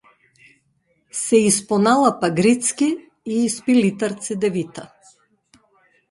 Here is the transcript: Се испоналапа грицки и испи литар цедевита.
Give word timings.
Се 1.17 1.37
испоналапа 1.49 2.29
грицки 2.39 2.87
и 3.25 3.35
испи 3.49 3.75
литар 3.75 4.11
цедевита. 4.23 4.83